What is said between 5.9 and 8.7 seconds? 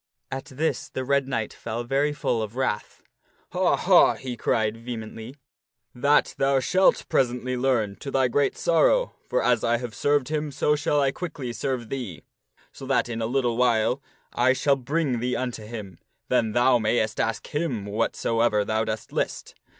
that thou shalt presently learn to thy great